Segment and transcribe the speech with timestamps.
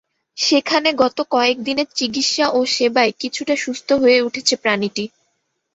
[0.37, 5.05] সেখানে গত কয়েক দিনের চিকিৎসা ও সেবায় কিছুটা সুস্থ হয়ে উঠেছে প্রাণীটি।